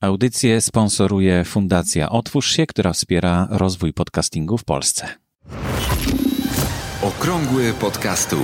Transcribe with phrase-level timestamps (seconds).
[0.00, 5.08] Audycję sponsoruje Fundacja Otwórz się, która wspiera rozwój podcastingu w Polsce.
[7.02, 8.36] Okrągły podcastu.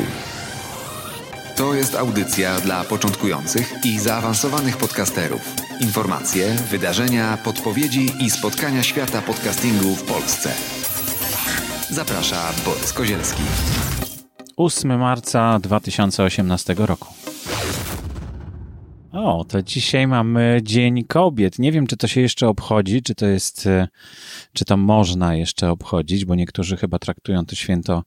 [1.57, 5.55] To jest audycja dla początkujących i zaawansowanych podcasterów.
[5.81, 10.51] Informacje, wydarzenia, podpowiedzi i spotkania świata podcastingu w Polsce.
[11.91, 13.43] Zaprasza Borys Kozielski.
[14.57, 17.09] 8 marca 2018 roku.
[19.15, 21.59] O, to dzisiaj mamy Dzień Kobiet.
[21.59, 23.89] Nie wiem, czy to się jeszcze obchodzi, czy to jest, e,
[24.53, 28.03] czy to można jeszcze obchodzić, bo niektórzy chyba traktują to święto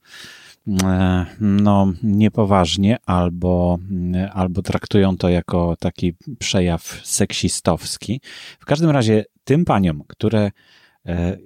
[0.82, 3.78] e, no, niepoważnie albo,
[4.14, 8.20] e, albo traktują to jako taki przejaw seksistowski.
[8.60, 10.50] W każdym razie tym paniom, które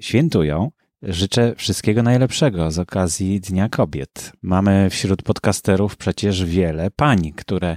[0.00, 0.70] świętują,
[1.02, 4.32] Życzę wszystkiego najlepszego z okazji Dnia Kobiet.
[4.42, 7.76] Mamy wśród podcasterów przecież wiele pań, które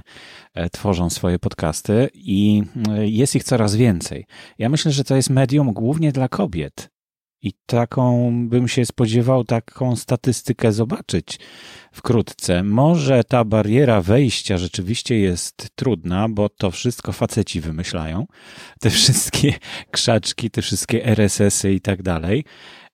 [0.54, 4.26] e, tworzą swoje podcasty i e, jest ich coraz więcej.
[4.58, 6.88] Ja myślę, że to jest medium głównie dla kobiet.
[7.42, 11.38] I taką bym się spodziewał, taką statystykę zobaczyć
[11.92, 12.62] wkrótce.
[12.62, 18.26] Może ta bariera wejścia rzeczywiście jest trudna, bo to wszystko faceci wymyślają.
[18.80, 19.54] Te wszystkie
[19.90, 22.44] krzaczki, te wszystkie RSS-y i tak dalej.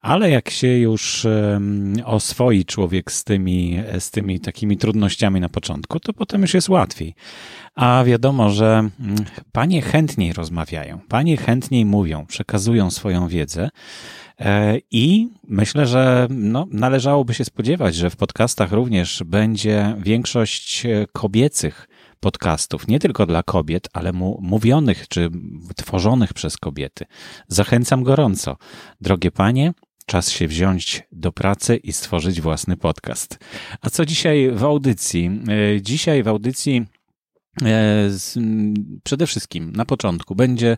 [0.02, 1.26] Ale jak się już
[2.04, 7.14] oswoi człowiek z tymi, z tymi takimi trudnościami na początku, to potem już jest łatwiej.
[7.74, 8.66] A wiadomo, że
[9.00, 9.16] mm,
[9.52, 13.68] panie chętniej rozmawiają, panie chętniej mówią, przekazują swoją wiedzę.
[14.38, 21.06] E, I myślę, że no, należałoby się spodziewać, że w podcastach również będzie większość e,
[21.12, 21.88] kobiecych
[22.20, 25.30] podcastów, nie tylko dla kobiet, ale mu, mówionych czy
[25.76, 27.04] tworzonych przez kobiety.
[27.48, 28.56] Zachęcam gorąco.
[29.00, 29.72] Drogie panie,
[30.12, 33.38] Czas się wziąć do pracy i stworzyć własny podcast.
[33.80, 35.30] A co dzisiaj w audycji?
[35.76, 36.86] E, dzisiaj w audycji
[37.62, 38.08] e,
[39.02, 40.76] przede wszystkim na początku będzie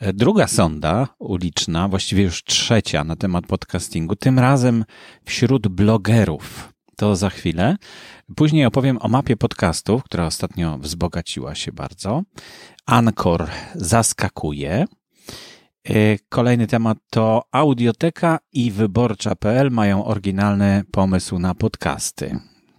[0.00, 4.84] e, druga sonda uliczna, właściwie już trzecia na temat podcastingu, tym razem
[5.24, 6.72] wśród blogerów.
[6.96, 7.76] To za chwilę.
[8.36, 12.22] Później opowiem o mapie podcastów, która ostatnio wzbogaciła się bardzo.
[12.86, 14.84] Anchor zaskakuje.
[15.88, 22.38] E, kolejny temat to audioteka i wyborcza.pl mają oryginalny pomysł na podcasty.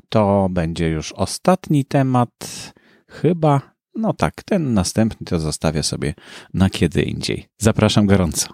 [0.10, 2.30] To będzie już ostatni temat.
[3.08, 3.62] Chyba,
[3.96, 6.14] no tak, ten następny to zostawię sobie
[6.54, 7.46] na kiedy indziej.
[7.58, 8.48] Zapraszam gorąco.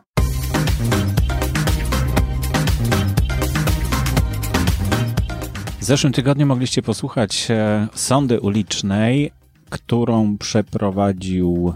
[5.80, 9.32] W zeszłym tygodniu mogliście posłuchać e, sondy ulicznej,
[9.70, 11.74] którą przeprowadził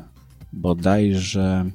[0.53, 1.66] bodajże,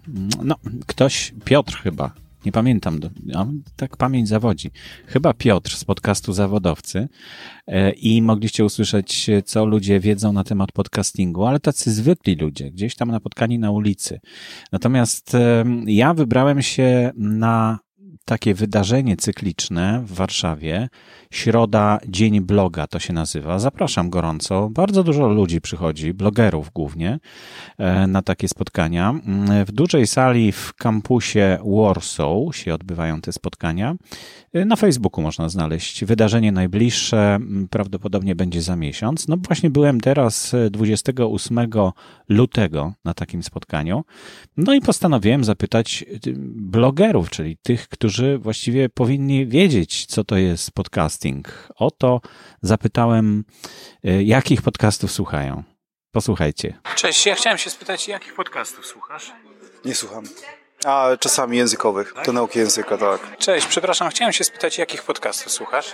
[0.42, 0.56] no,
[0.86, 2.12] ktoś, Piotr chyba,
[2.44, 4.70] nie pamiętam, no, tak pamięć zawodzi.
[5.06, 7.08] Chyba Piotr z podcastu Zawodowcy
[7.66, 12.94] e, i mogliście usłyszeć, co ludzie wiedzą na temat podcastingu, ale tacy zwykli ludzie, gdzieś
[12.94, 14.20] tam napotkani na ulicy.
[14.72, 15.36] Natomiast
[15.86, 17.78] ja wybrałem się na
[18.26, 20.88] takie wydarzenie cykliczne w Warszawie.
[21.30, 23.58] Środa Dzień Bloga to się nazywa.
[23.58, 24.68] Zapraszam gorąco.
[24.70, 27.18] Bardzo dużo ludzi przychodzi, blogerów głównie,
[27.78, 29.14] e, na takie spotkania.
[29.66, 33.94] W dużej sali w kampusie Warsaw się odbywają te spotkania.
[34.52, 37.38] E, na Facebooku można znaleźć wydarzenie najbliższe,
[37.70, 39.28] prawdopodobnie będzie za miesiąc.
[39.28, 41.66] No właśnie byłem teraz 28 e,
[42.28, 44.04] lutego na takim spotkaniu.
[44.56, 46.04] No i postanowiłem zapytać
[46.56, 51.48] blogerów, czyli tych, którzy którzy właściwie powinni wiedzieć, co to jest podcasting.
[51.76, 52.20] O to
[52.62, 53.44] zapytałem,
[54.04, 55.62] y, jakich podcastów słuchają.
[56.12, 56.78] Posłuchajcie.
[56.94, 59.32] Cześć, ja chciałem się spytać, jakich podcastów słuchasz?
[59.84, 60.24] Nie słucham.
[60.84, 62.26] A czasami językowych, tak?
[62.26, 63.38] do nauki języka, tak.
[63.38, 65.92] Cześć, przepraszam, chciałem się spytać, jakich podcastów słuchasz?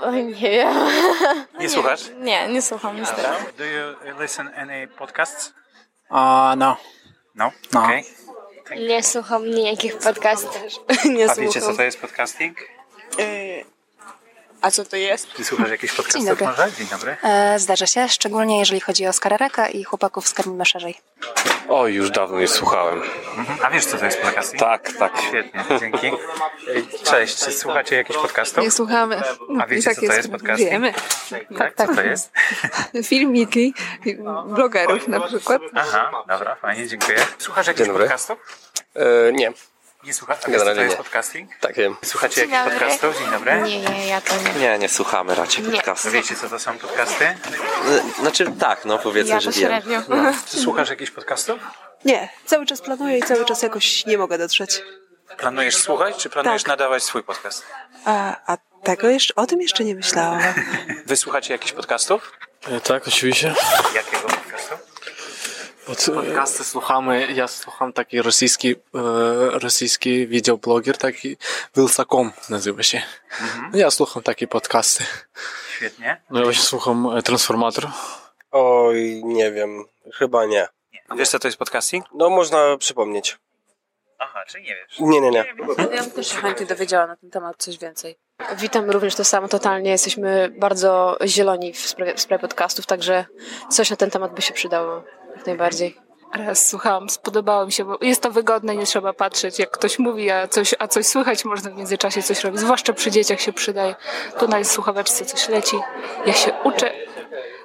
[0.00, 0.34] No, nie wiem.
[1.54, 2.00] Nie, nie słuchasz?
[2.20, 3.28] Nie, nie słucham niestety.
[3.58, 5.54] Do you listen any podcasts?
[6.10, 6.16] Uh,
[6.56, 6.76] no.
[7.34, 7.52] No?
[7.72, 7.84] no.
[7.84, 8.02] Okay.
[8.70, 10.62] Nie słucham nijakich podcastów.
[11.14, 12.60] Nie A wiecie, co to jest podcasting?
[13.20, 13.64] Y,
[14.62, 15.34] a co to jest?
[15.34, 16.46] Ty słuchasz jakichś podcastów Dzień dobry.
[16.46, 16.72] może?
[16.78, 17.16] Dzień dobry.
[17.22, 20.94] E, zdarza się, szczególnie jeżeli chodzi o Skarareka i chłopaków z Karmimy Szerzej.
[21.68, 23.02] O, już dawno nie słuchałem.
[23.36, 23.58] Mhm.
[23.62, 24.60] A wiesz, co to jest podcasting?
[24.60, 25.12] Tak, tak.
[25.28, 26.10] Świetnie, dzięki.
[27.04, 28.64] Cześć, czy słuchacie jakichś podcastów?
[28.64, 29.22] Nie słuchamy.
[29.60, 30.70] A wiecie, tak co to jest podcasting?
[30.70, 30.92] Wiemy.
[31.58, 32.32] Tak, tak, co to jest?
[33.08, 33.74] Filmiki
[34.46, 35.62] blogerów na przykład.
[35.74, 37.18] Aha, dobra, fajnie, dziękuję.
[37.38, 38.38] Słuchasz jakichś podcastów?
[38.94, 39.52] E, nie.
[40.04, 41.50] Nie wiesz, co to jest podcasting?
[41.60, 41.96] Tak wiem.
[42.04, 43.18] Słuchacie jakichś podcastów?
[43.18, 43.62] Dzień dobry.
[43.62, 44.60] Nie, nie, ja to nie.
[44.60, 45.70] Nie, nie słuchamy raczej Nie.
[45.76, 46.12] podcastów.
[46.12, 47.24] Wiecie, co to są podcasty?
[47.24, 47.36] E,
[48.20, 49.68] Znaczy tak, no powiedzmy, Ja że to wiem.
[49.68, 50.02] średnio.
[50.50, 51.58] Czy słuchasz jakichś podcastów?
[52.04, 54.82] Nie, cały czas planuję i cały czas jakoś nie mogę dotrzeć.
[55.38, 56.68] Planujesz słuchać, czy planujesz Tak.
[56.68, 57.64] nadawać swój podcast?
[58.04, 60.42] A, a tego jeszcze, o tym jeszcze nie myślałam.
[61.06, 62.32] Wy słuchacie jakichś podcastów?
[62.68, 63.54] E, Tak, oczywiście.
[63.94, 64.74] Jakiego podcastu?
[65.86, 68.78] Podcasty słuchamy, ja słucham taki rosyjski, e,
[69.58, 71.36] rosyjski wideobloger, taki
[71.76, 73.02] Wilsakom nazywa się.
[73.74, 75.04] Ja słucham takie podcasty.
[75.76, 76.22] Świetnie.
[76.30, 77.86] No ja właśnie słucham e, Transformator.
[78.50, 79.84] Oj, nie wiem.
[80.14, 80.68] Chyba nie.
[81.08, 82.04] A wiesz, co to jest podcasting?
[82.14, 83.38] No, można przypomnieć.
[84.18, 84.98] Aha, czy nie wiesz?
[85.00, 85.44] Nie, nie, nie.
[85.92, 88.18] Ja bym też się chętnie dowiedziała na ten temat coś więcej.
[88.56, 89.90] Witam również to samo totalnie.
[89.90, 93.24] Jesteśmy bardzo zieloni w sprawie, w sprawie podcastów, także
[93.70, 95.04] coś na ten temat by się przydało
[95.42, 95.96] jak najbardziej.
[96.34, 100.30] Raz słuchałam, spodobało mi się, bo jest to wygodne, nie trzeba patrzeć, jak ktoś mówi,
[100.30, 103.94] a coś, a coś słychać, można w międzyczasie coś robić, zwłaszcza przy dzieciach się przydaje.
[104.38, 105.76] Tu na słuchaweczce coś leci,
[106.26, 106.92] ja się uczę,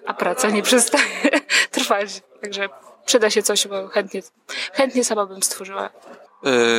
[0.08, 1.06] a praca nie przestaje
[1.72, 2.70] trwać, także
[3.06, 4.22] przyda się coś, bo chętnie,
[4.74, 5.90] chętnie sama bym stworzyła.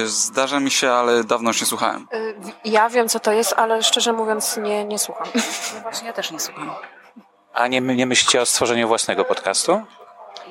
[0.04, 2.08] Zdarza mi się, ale dawno już nie słuchałem.
[2.14, 2.34] Y,
[2.64, 5.26] Ja wiem, co to jest, ale szczerze mówiąc nie, nie słucham.
[5.74, 6.70] No właśnie, ja też nie słucham.
[7.52, 9.80] A nie, nie myślicie o stworzeniu własnego podcastu?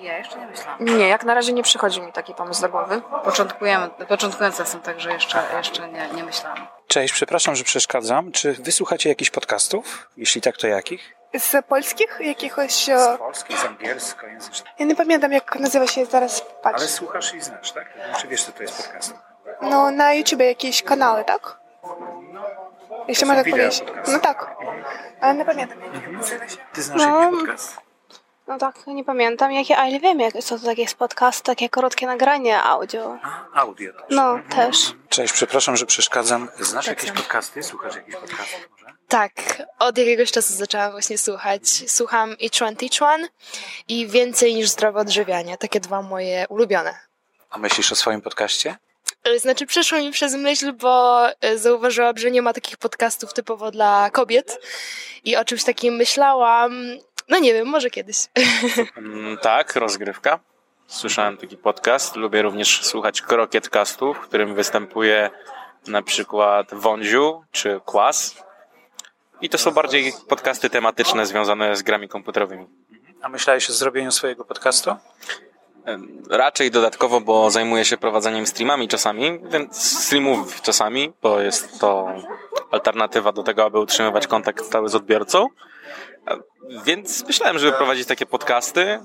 [0.01, 0.85] Ja jeszcze nie myślałam.
[0.85, 3.01] Nie, jak na razie nie przychodzi mi taki pomysł do głowy.
[3.23, 6.67] Początkujemy, początkująca jestem, także jeszcze, jeszcze nie, nie myślałam.
[6.87, 8.31] Cześć, przepraszam, że przeszkadzam.
[8.31, 10.09] Czy wysłuchacie jakichś podcastów?
[10.17, 11.15] Jeśli tak, to jakich?
[11.37, 12.73] Z polskich jakiegoś...
[12.85, 14.73] Z polskich, z angielskojęzycznych.
[14.79, 16.79] Ja nie pamiętam, jak nazywa się zaraz patrz.
[16.79, 17.93] Ale słuchasz i znasz, tak?
[18.21, 19.13] Czy wiesz, co to jest podcast?
[19.61, 21.59] No, na YouTube jakieś kanały, tak?
[23.07, 23.83] Jeśli są można tak powiedzieć.
[24.07, 24.55] No tak.
[25.21, 26.57] Ale nie pamiętam, jak nazywa się.
[26.73, 27.86] Ty znasz No, jakiś podcast?
[28.47, 32.07] No tak, nie pamiętam, jakie, ale wiem, jak, co to takie jest podcast, takie krótkie
[32.07, 33.17] nagranie audio.
[33.53, 33.93] Audio.
[34.09, 34.77] No, też.
[35.09, 36.49] Cześć, przepraszam, że przeszkadzam.
[36.59, 37.63] Znasz jakieś podcasty?
[37.63, 38.85] Słuchasz jakichś podcastów może?
[39.07, 39.31] Tak,
[39.79, 41.61] od jakiegoś czasu zaczęłam właśnie słuchać.
[41.87, 43.27] Słucham Each One Teach One
[43.87, 45.57] i Więcej niż zdrowe odżywianie.
[45.57, 46.99] Takie dwa moje ulubione.
[47.49, 48.75] A myślisz o swoim podcaście?
[49.23, 53.71] E, Znaczy przeszło mi przez myśl, bo e, zauważyłam, że nie ma takich podcastów typowo
[53.71, 54.59] dla kobiet
[55.23, 56.73] i o czymś takim myślałam.
[57.29, 58.17] No nie wiem, może kiedyś.
[58.97, 60.39] Mm, Tak, rozgrywka.
[60.87, 62.15] Słyszałem taki podcast.
[62.15, 65.29] Lubię również słuchać krokietcastów, w którym występuje
[65.87, 68.43] na przykład Wąziu czy Kłas.
[69.41, 72.67] I to są bardziej podcasty tematyczne związane z grami komputerowymi.
[73.21, 74.95] A myślałeś o zrobieniu swojego podcastu?
[76.29, 82.07] Raczej dodatkowo, bo zajmuję się prowadzeniem streamami czasami, więc streamów czasami, bo jest to
[82.71, 85.47] alternatywa do tego, aby utrzymywać kontakt stały z odbiorcą.
[86.85, 88.99] Więc myślałem, żeby prowadzić takie podcasty,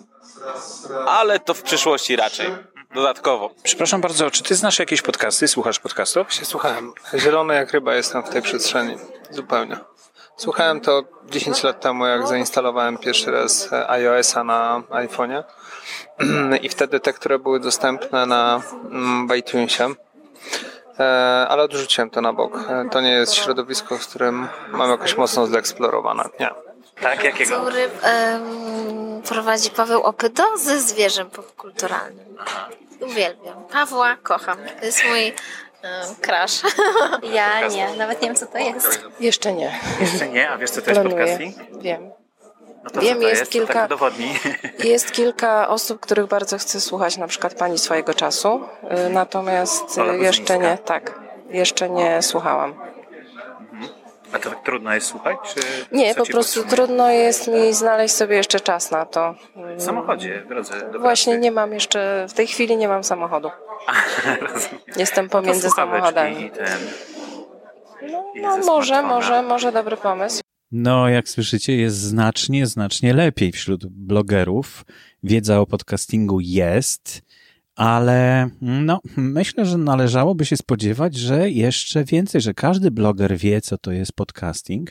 [1.07, 2.51] ale to w przyszłości raczej.
[2.95, 3.51] Dodatkowo.
[3.63, 5.49] Przepraszam bardzo, czy ty znasz jakieś podcasty?
[5.49, 6.33] Słuchasz podcastów?
[6.33, 6.93] Się słuchałem.
[7.15, 8.97] Zielony jak ryba jestem w tej przestrzeni.
[9.31, 9.77] Zupełnie.
[10.37, 15.45] Słuchałem to 10 lat temu, jak zainstalowałem pierwszy raz iOS-a na iPhone'ie.
[16.63, 19.95] I wtedy te, które były dostępne na mm, w iTunesie.
[21.01, 22.59] E, Ale odrzuciłem to na bok.
[22.69, 26.25] E, To nie jest środowisko, w którym mam jakoś mocno zeksplorowane.
[26.41, 26.51] Nie.
[27.03, 27.61] Tak, jakiego?
[27.61, 27.91] Który
[29.29, 32.37] prowadzi Paweł Opydo ze zwierzem popkulturalnym.
[33.01, 33.65] Uwielbiam.
[33.73, 34.59] Pawła kocham.
[34.81, 35.33] To jest mój
[36.21, 36.75] crush.
[37.35, 39.01] ja nie, nawet nie wiem co to jest.
[39.21, 39.73] Jeszcze nie.
[40.01, 41.25] Jeszcze nie, a wiesz co to jest Planuję.
[41.25, 41.83] podcasting?
[41.83, 42.11] Wiem.
[42.85, 43.53] No to Wiem, jest jest?
[43.53, 44.13] kilka- To tak.
[44.85, 48.61] Jest kilka osób, których bardzo chcę słuchać, na przykład pani swojego czasu,
[49.07, 51.21] y, natomiast y, jeszcze nie, tak,
[51.51, 52.75] jeszcze nie słuchałam.
[54.33, 55.37] A to tak trudno jest słuchać?
[55.55, 55.61] Czy
[55.93, 59.35] Nie, po prostu trudno jest mi znaleźć sobie jeszcze czas na to.
[59.77, 61.45] W samochodzie, w drodze do Właśnie pracy.
[61.45, 63.51] nie mam jeszcze, w tej chwili nie mam samochodu.
[64.97, 66.51] Jestem pomiędzy No to słuchaweczki samochodami.
[68.43, 70.41] No ze może, może, może dobry pomysł.
[70.73, 74.85] No, jak słyszycie, jest znacznie, znacznie lepiej wśród blogerów.
[75.23, 77.23] Wiedza o podcastingu jest,
[77.77, 83.79] ale no, myślę, że należałoby się spodziewać, że jeszcze więcej, że każdy bloger wie, co
[83.79, 84.91] to jest podcasting,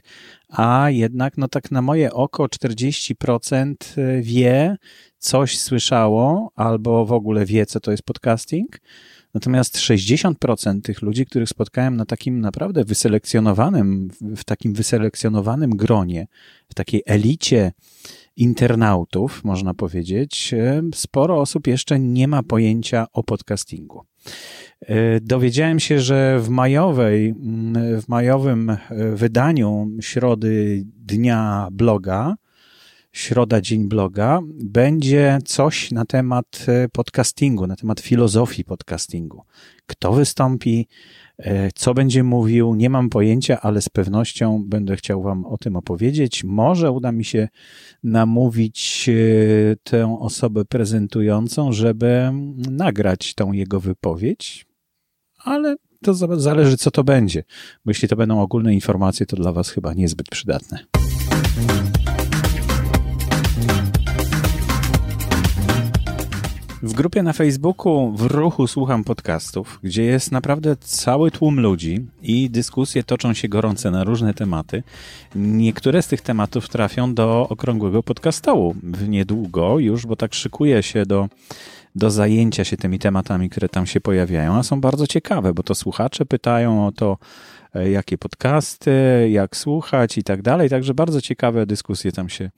[0.50, 3.76] a jednak, no tak na moje oko 40%
[4.22, 4.78] wie,
[5.18, 8.80] coś słyszało, albo w ogóle wie, co to jest podcasting.
[9.34, 16.28] Natomiast 60% tych ludzi, których spotkałem na takim naprawdę wyselekcjonowanym, w takim wyselekcjonowanym gronie,
[16.70, 17.72] w takiej elicie
[18.42, 24.06] internautów, można powiedzieć, e, sporo osób jeszcze nie ma pojęcia o podcastingu.
[24.82, 28.78] E, Dowiedziałem się, że w majowej, mm, w majowym e,
[29.16, 32.36] wydaniu środy dnia bloga,
[33.12, 39.42] środa dzień bloga, będzie coś na temat podcastingu, na temat filozofii podcastingu.
[39.86, 40.88] Kto wystąpi,
[41.76, 46.44] co będzie mówił, nie mam pojęcia, ale z pewnością będę chciał Wam o tym opowiedzieć.
[46.44, 47.48] Może uda mi się
[48.04, 52.32] namówić e, tę osobę prezentującą, żeby
[52.72, 54.66] nagrać tą jego wypowiedź,
[55.44, 57.44] ale to za- zależy, co to będzie.
[57.86, 60.80] Bo jeśli to będą ogólne informacje, to dla Was chyba niezbyt przydatne.
[66.84, 72.50] W grupie na Facebooku w ruchu słucham podcastów, gdzie jest naprawdę cały tłum ludzi i
[72.50, 74.84] dyskusje toczą się gorące na różne tematy.
[75.36, 78.76] Niektóre z tych tematów trafią do okrągłego podcastołu
[79.08, 81.28] niedługo już, bo tak szykuje się do,
[81.96, 85.76] do zajęcia się tymi tematami, które tam się pojawiają, a są bardzo ciekawe, bo to
[85.76, 87.18] słuchacze pytają o to,
[87.75, 88.92] jakie podcasty,
[89.32, 90.70] jak słuchać i tak dalej.
[90.70, 92.50] Także bardzo ciekawe dyskusje tam się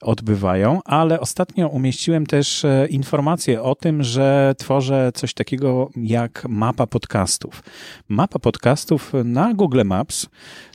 [0.00, 6.86] odbywają, ale ostatnio umieściłem też e, informację o tym, że tworzę coś takiego jak mapa
[6.86, 7.62] podcastów.
[8.08, 10.26] Mapa podcastów na Google Maps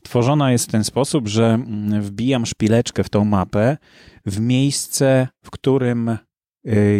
[0.04, 3.78] tworzona jest w ten sposób, że mm, wbijam szpileczkę w tą mapę
[4.26, 6.18] w miejsce, w którym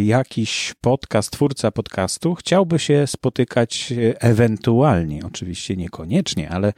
[0.04, 6.74] jakiś podcast, twórca podcastu chciałby się spotykać y, ewentualnie, oczywiście niekoniecznie, ale,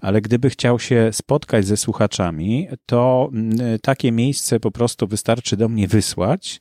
[0.00, 3.30] ale gdyby chciał się spotkać ze słuchaczami, to
[3.74, 6.60] y, takie miejsce po prostu wystarczy do mnie wysłać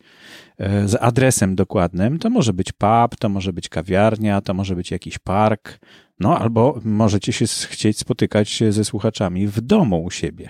[0.86, 2.20] z adresem dokładnym.
[2.20, 5.79] To może być pub, to może być kawiarnia, to może być jakiś park,
[6.20, 10.50] no albo możecie się chcieć spotykać ze słuchaczami w domu u siebie.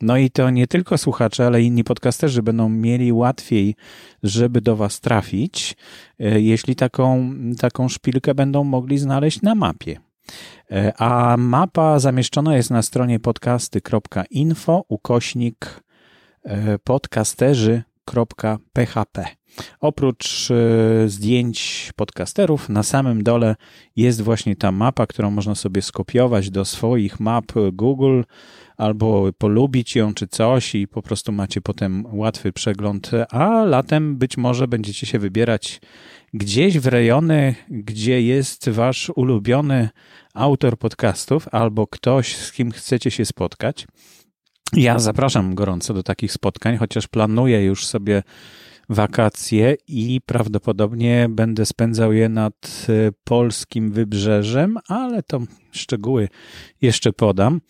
[0.00, 3.74] No i to nie tylko słuchacze, ale inni podcasterzy będą mieli łatwiej,
[4.22, 5.76] żeby do Was trafić,
[6.18, 10.00] e, jeśli taką, taką szpilkę będą mogli znaleźć na mapie.
[10.70, 15.82] E, a mapa zamieszczona jest na stronie podcasty.info ukośnik
[16.44, 16.78] e,
[18.14, 19.24] podcasterzy.php.
[19.80, 20.48] Oprócz
[21.06, 23.56] zdjęć podcasterów, na samym dole
[23.96, 28.22] jest właśnie ta mapa, którą można sobie skopiować do swoich map Google
[28.76, 34.36] albo polubić ją czy coś i po prostu macie potem łatwy przegląd, a latem być
[34.36, 35.80] może będziecie się wybierać
[36.34, 39.88] gdzieś w rejony, gdzie jest wasz ulubiony
[40.34, 43.86] autor podcastów albo ktoś, z kim chcecie się spotkać.
[44.72, 48.22] Ja zapraszam gorąco do takich spotkań, chociaż planuję już sobie
[48.88, 55.40] wakacje i prawdopodobnie będę spędzał je nad e, polskim wybrzeżem, ale to
[55.72, 56.28] szczegóły
[56.82, 57.60] jeszcze podam.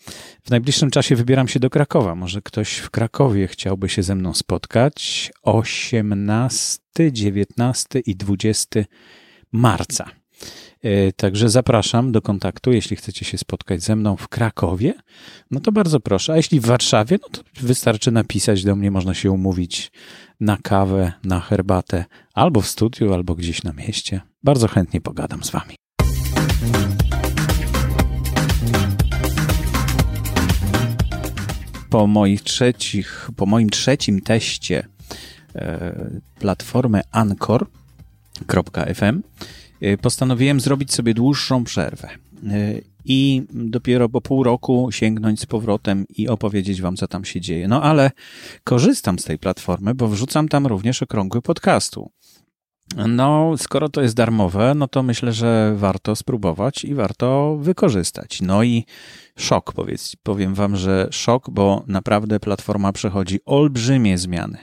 [0.43, 2.15] W najbliższym czasie wybieram się do Krakowa.
[2.15, 6.79] Może ktoś w Krakowie chciałby się ze mną spotkać 18,
[7.11, 8.79] 19 i 20
[9.51, 10.05] marca.
[10.83, 14.93] E, także zapraszam do kontaktu, jeśli chcecie się spotkać ze mną w Krakowie,
[15.51, 16.33] no to bardzo proszę.
[16.33, 19.91] A jeśli w Warszawie, no to wystarczy napisać do mnie, można się umówić
[20.39, 24.21] na kawę, na herbatę, albo w studiu, albo gdzieś na mieście.
[24.43, 25.75] Bardzo chętnie pogadam z Wami.
[31.89, 34.87] Po, moich trzecich, po moim trzecim teście
[35.55, 35.95] e,
[36.39, 37.63] platformy Anchor.fm
[40.01, 42.09] postanowiłem zrobić sobie dłuższą przerwę.
[42.47, 47.41] E, i dopiero po pół roku sięgnąć z powrotem i opowiedzieć wam, co tam się
[47.41, 47.67] dzieje.
[47.67, 48.11] No ale
[48.63, 52.11] korzystam z tej platformy, bo wrzucam tam również okrągły podcastu.
[53.07, 58.41] No, skoro to jest darmowe, no to myślę, że warto spróbować i warto wykorzystać.
[58.41, 58.85] No i
[59.37, 64.57] szok, powiedz, powiem wam, że szok, bo naprawdę platforma przechodzi olbrzymie zmiany.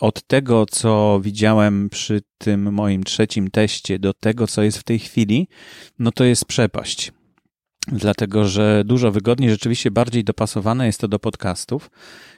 [0.00, 4.98] Od tego, co widziałem przy tym moim trzecim teście, do tego, co jest w tej
[4.98, 5.48] chwili,
[5.98, 7.12] no to jest przepaść
[7.86, 11.90] dlatego że dużo wygodniej, rzeczywiście bardziej dopasowane jest to do podcastów.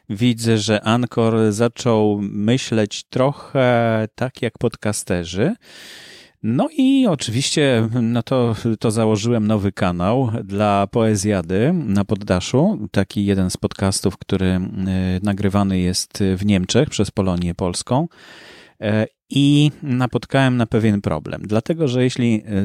[0.09, 5.55] Widzę, że Anchor zaczął myśleć trochę tak jak podcasterzy.
[6.43, 12.89] No i oczywiście no to, to założyłem nowy kanał dla Poezjady na poddaszu.
[12.91, 14.61] Taki jeden z podcastów, który y,
[15.23, 18.09] nagrywany jest w Niemczech przez Polonię Polską.
[18.81, 21.43] E, i napotkałem na pewien problem.
[21.45, 22.63] Dlatego, że jeśli e,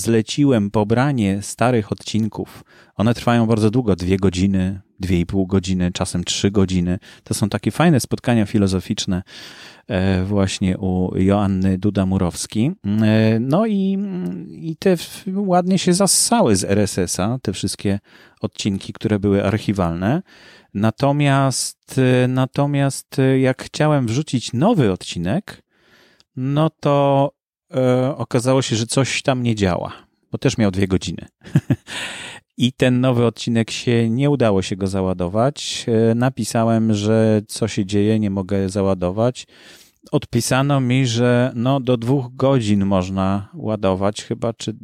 [0.00, 2.64] zleciłem pobranie starych odcinków,
[2.96, 6.98] one trwają bardzo długo, dwie godziny, dwie i pół godziny, czasem trzy godziny.
[7.24, 9.22] To są takie fajne spotkania filozoficzne
[9.86, 12.72] e, właśnie u Joanny Duda-Murowski.
[13.40, 13.98] No i,
[14.48, 14.96] i te
[15.26, 18.00] ładnie się zassały z RSS-a, te wszystkie
[18.40, 20.22] odcinki, które były archiwalne.
[20.74, 25.62] Natomiast, natomiast jak chciałem wrzucić nowy odcinek,
[26.36, 27.30] no to
[27.74, 29.92] e, okazało się, że coś tam nie działa,
[30.32, 31.26] bo też miał dwie godziny.
[32.56, 35.86] I ten nowy odcinek się nie udało się go załadować.
[35.88, 39.46] E, napisałem, że co się dzieje, nie mogę załadować.
[40.12, 44.76] Odpisano mi, że no do dwóch godzin można ładować, chyba, czy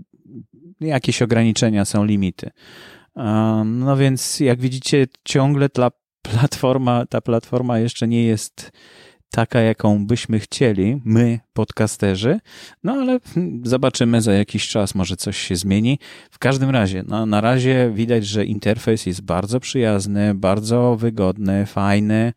[0.81, 2.51] jakieś ograniczenia są limity.
[3.65, 5.91] No więc jak widzicie, ciągle ta
[6.31, 8.71] platforma, ta platforma jeszcze nie jest
[9.31, 12.41] taka, jaką byśmy chcieli, my, podcasterzy,
[12.85, 13.19] no ale
[13.63, 15.99] zobaczymy za jakiś czas, może coś się zmieni.
[16.31, 22.33] W każdym razie, no, na razie widać, że interfejs jest bardzo przyjazny, bardzo wygodny, fajny.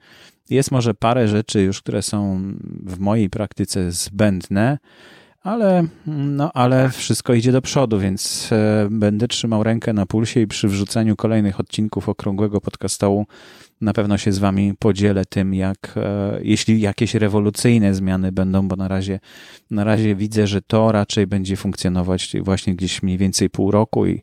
[0.50, 2.42] Jest może parę rzeczy już, które są
[2.84, 4.78] w mojej praktyce zbędne,
[5.44, 10.48] ale, no, ale wszystko idzie do przodu, więc e, będę trzymał rękę na pulsie i
[10.48, 13.26] przy wrzuceniu kolejnych odcinków Okrągłego Podcastołu
[13.84, 18.76] na pewno się z wami podzielę tym, jak, e, jeśli jakieś rewolucyjne zmiany będą, bo
[18.76, 19.20] na razie,
[19.72, 24.22] na razie widzę, że to raczej będzie funkcjonować właśnie gdzieś mniej więcej pół roku i,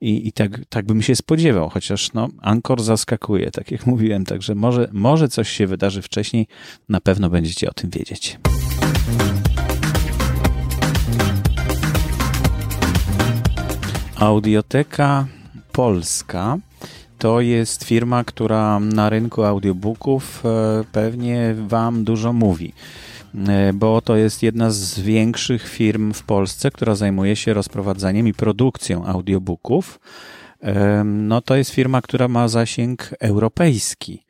[0.00, 4.54] i, i tak, tak bym się spodziewał, chociaż no, Ankor zaskakuje, tak jak mówiłem, także
[4.54, 6.46] może, może coś się wydarzy wcześniej,
[6.88, 8.38] na pewno będziecie o tym wiedzieć.
[14.26, 15.26] Audioteka
[15.72, 16.58] Polska
[17.18, 22.72] to jest firma, która na rynku audiobooków e, pewnie Wam dużo mówi,
[23.48, 28.34] e, bo to jest jedna z większych firm w Polsce, która zajmuje się rozprowadzaniem i
[28.34, 30.00] produkcją audiobooków.
[30.62, 34.22] E, no to jest firma, która ma zasięg europejski.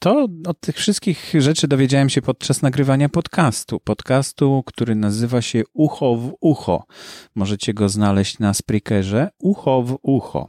[0.00, 3.80] To od tych wszystkich rzeczy dowiedziałem się podczas nagrywania podcastu.
[3.80, 6.84] Podcastu, który nazywa się Ucho w Ucho.
[7.34, 9.28] Możecie go znaleźć na Spreakerze.
[9.38, 10.48] Ucho w Ucho.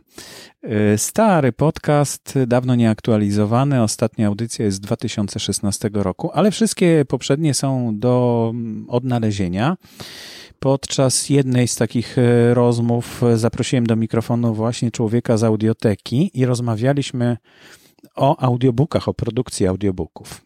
[0.93, 3.83] Y, stary podcast, dawno nieaktualizowany.
[3.83, 9.77] Ostatnia audycja jest z 2016 roku, ale wszystkie poprzednie są do mm, odnalezienia.
[10.59, 17.37] Podczas jednej z takich y, rozmów zaprosiłem do mikrofonu właśnie człowieka z audioteki i rozmawialiśmy
[18.15, 20.45] o audiobookach, o produkcji audiobooków.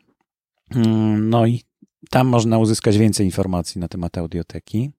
[0.75, 1.62] Mm, no i
[2.10, 4.91] tam można uzyskać więcej informacji na temat audioteki.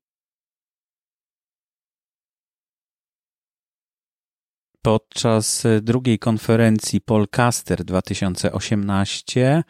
[4.83, 9.62] Podczas drugiej konferencji Polcaster 2018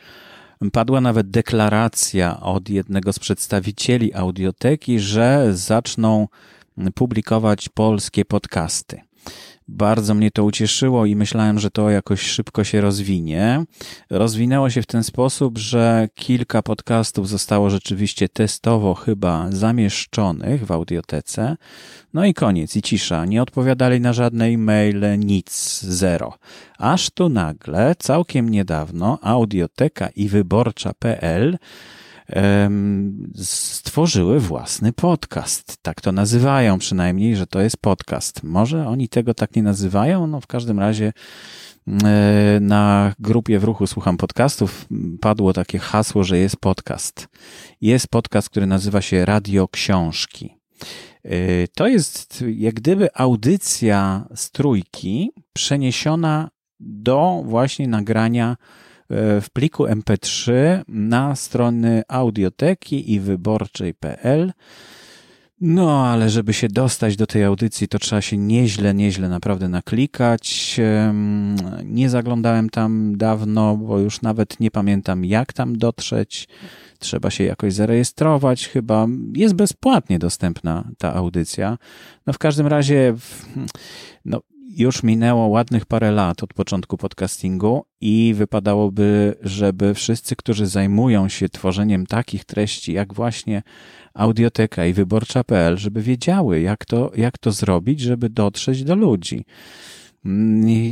[0.72, 6.28] padła nawet deklaracja od jednego z przedstawicieli audioteki, że zaczną
[6.94, 9.00] publikować polskie podcasty.
[9.68, 13.64] Bardzo mnie to ucieszyło i myślałem, że to jakoś szybko się rozwinie.
[14.10, 21.56] Rozwinęło się w ten sposób, że kilka podcastów zostało rzeczywiście testowo chyba zamieszczonych w audiotece.
[22.14, 23.24] No i koniec, i cisza.
[23.24, 26.34] Nie odpowiadali na żadne e-maile, nic, zero.
[26.78, 31.58] Aż tu nagle, całkiem niedawno, audioteka i wyborcza.pl
[33.34, 35.76] stworzyły własny podcast.
[35.82, 38.42] Tak to nazywają przynajmniej, że to jest podcast.
[38.42, 40.26] Może oni tego tak nie nazywają?
[40.26, 41.12] No w każdym razie
[42.60, 44.88] na grupie w ruchu słucham podcastów
[45.20, 47.28] padło takie hasło, że jest podcast.
[47.80, 50.54] Jest podcast, który nazywa się Radio Książki.
[51.24, 58.56] E, to jest jak gdyby audycja z trójki przeniesiona do właśnie nagrania
[59.10, 60.52] w pliku MP3
[60.88, 64.52] na strony audioteki i wyborczej.pl.
[65.60, 70.80] No, ale żeby się dostać do tej audycji, to trzeba się nieźle, nieźle naprawdę naklikać.
[71.84, 76.48] Nie zaglądałem tam dawno, bo już nawet nie pamiętam, jak tam dotrzeć.
[76.98, 81.78] Trzeba się jakoś zarejestrować, chyba jest bezpłatnie dostępna ta audycja.
[82.26, 83.14] No, w każdym razie,
[84.24, 84.40] no,
[84.76, 91.48] już minęło ładnych parę lat od początku podcastingu i wypadałoby, żeby wszyscy, którzy zajmują się
[91.48, 93.62] tworzeniem takich treści, jak właśnie
[94.14, 99.44] audioteka i wyborcza.pl, żeby wiedziały, jak to, jak to zrobić, żeby dotrzeć do ludzi.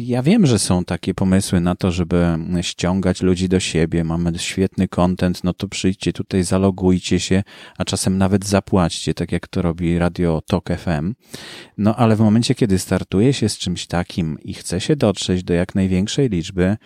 [0.03, 4.05] Ja wiem, że są takie pomysły na to, żeby ściągać ludzi do siebie.
[4.05, 7.42] Mamy świetny content, no to przyjdźcie tutaj, zalogujcie się,
[7.79, 11.14] a czasem nawet zapłaćcie, tak jak to robi Radio Talk FM.
[11.79, 15.55] No ale w momencie, kiedy startuje się z czymś takim i chce się dotrzeć do
[15.55, 16.77] jak największej liczby,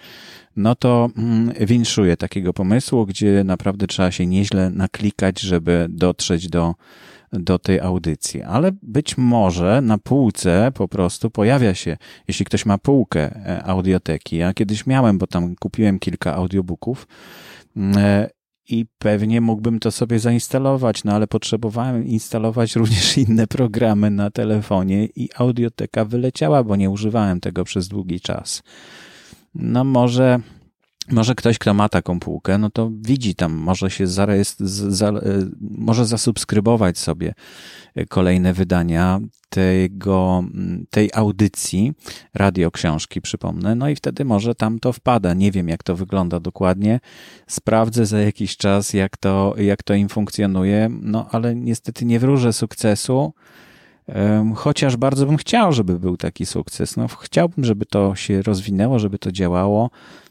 [0.57, 6.75] no to mm, winszuję takiego pomysłu, gdzie naprawdę trzeba się nieźle naklikać, żeby dotrzeć do
[7.45, 11.97] do tej audycji, ale być może na półce po prostu pojawia się,
[12.29, 14.37] jeśli ktoś ma półkę e, audioteki.
[14.37, 17.07] Ja kiedyś miałem, bo tam kupiłem kilka audiobooków
[17.77, 18.31] mm, e,
[18.69, 25.05] i pewnie mógłbym to sobie zainstalować, no ale potrzebowałem instalować również inne programy na telefonie
[25.05, 28.63] i audioteka wyleciała, bo nie używałem tego przez długi czas.
[29.55, 30.41] No może
[31.11, 35.13] może ktoś, kto ma taką półkę, no to widzi tam, może się zarejestr- za, e,
[35.61, 37.35] może zasubskrybować sobie
[38.09, 40.45] kolejne wydania tego,
[40.91, 41.93] tej audycji,
[42.35, 45.35] radio książki, przypomnę, no i wtedy może tam to wpada.
[45.35, 47.01] Nie wiem, jak to wygląda dokładnie.
[47.47, 52.53] Sprawdzę za jakiś czas, jak to, jak to im funkcjonuje, no ale niestety nie wróżę
[52.53, 53.33] sukcesu.
[54.55, 56.97] Chociaż bardzo bym chciał, żeby był taki sukces.
[56.97, 59.91] No, chciałbym, żeby to się rozwinęło, żeby to działało.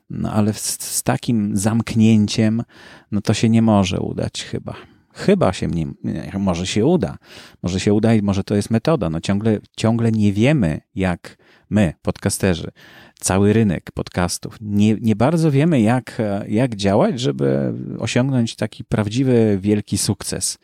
[0.09, 2.63] No ale z, z takim zamknięciem,
[3.11, 4.75] no to się nie może udać chyba.
[5.13, 5.87] Chyba się nie,
[6.39, 7.17] może się uda.
[7.63, 9.09] Może się uda i może to jest metoda.
[9.09, 11.37] No ciągle, ciągle nie wiemy, jak
[11.69, 12.71] my, podcasterzy,
[13.19, 19.97] cały rynek podcastów, nie, nie bardzo wiemy, jak, jak działać, żeby osiągnąć taki prawdziwy, wielki
[19.97, 20.57] sukces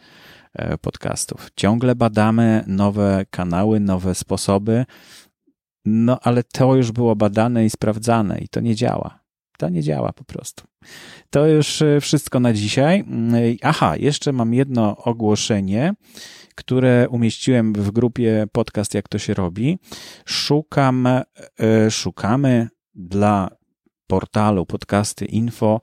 [0.53, 1.49] e, podcastów.
[1.55, 4.85] Ciągle badamy nowe kanały, nowe sposoby,
[5.85, 9.20] no ale to już było badane i sprawdzane i to nie działa.
[9.61, 10.63] To nie działa po prostu.
[11.29, 13.03] To już e, wszystko na dzisiaj.
[13.61, 15.93] Aha, jeszcze mam jedno ogłoszenie,
[16.55, 19.79] które umieściłem w grupie podcast Jak to się robi.
[20.25, 21.23] Szukam, e,
[21.91, 23.49] szukamy dla
[24.07, 25.81] portalu podcasty info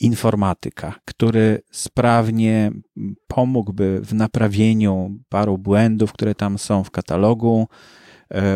[0.00, 2.70] informatyka, który sprawnie
[3.26, 8.03] pomógłby w naprawieniu paru błędów, które tam są w katalogu E,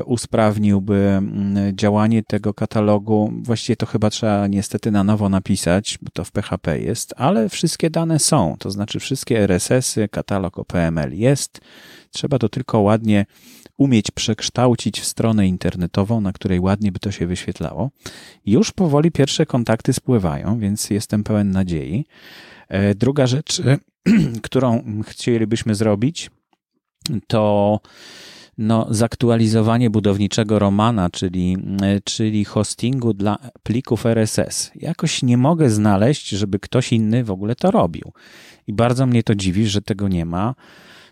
[0.04, 3.32] usprawniłby mm, działanie tego katalogu.
[3.42, 7.90] Właściwie to chyba trzeba niestety na nowo napisać, bo to w PHP jest, ale wszystkie
[7.90, 11.60] dane są, to znaczy wszystkie RSS-y, katalog OPML jest.
[12.10, 13.26] Trzeba to tylko ładnie
[13.76, 17.90] umieć przekształcić w stronę internetową, na której ładnie by to się wyświetlało.
[18.46, 22.04] Już powoli pierwsze kontakty spływają, więc jestem pełen nadziei.
[22.68, 23.62] E, druga rzecz,
[24.42, 26.30] którą chcielibyśmy zrobić,
[27.26, 27.80] to
[28.58, 34.70] no, zaktualizowanie budowniczego Romana, czyli, e, czyli hostingu dla plików RSS.
[34.74, 38.12] Jakoś nie mogę znaleźć, żeby ktoś inny w ogóle to robił.
[38.66, 40.54] I bardzo mnie to dziwi, że tego nie ma.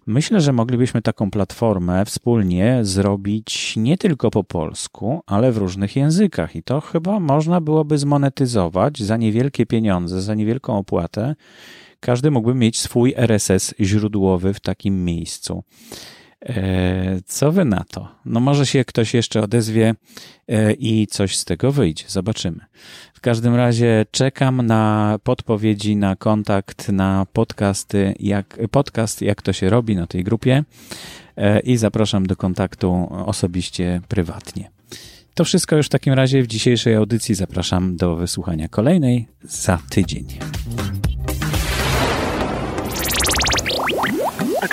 [0.07, 6.57] Myślę, że moglibyśmy taką platformę wspólnie zrobić nie tylko po polsku, ale w różnych językach.
[6.57, 11.35] I to chyba można byłoby zmonetyzować za niewielkie pieniądze, za niewielką opłatę.
[12.01, 15.63] Każdy mógłby mieć swój RSS źródłowy w takim miejscu.
[16.45, 18.09] E, co wy na to?
[18.25, 19.95] No może się ktoś jeszcze odezwie
[20.49, 22.05] e, i coś z tego wyjdzie.
[22.09, 22.61] Zobaczymy.
[23.15, 29.71] W każdym razie czekam na podpowiedzi, na kontakt, na podcasty, jak, podcast, jak to się
[29.71, 30.65] robi na tej grupie
[31.37, 34.71] e, i zapraszam do kontaktu osobiście, prywatnie.
[35.35, 37.35] To wszystko już w takim razie w dzisiejszej audycji.
[37.35, 40.27] Zapraszam do wysłuchania kolejnej za tydzień.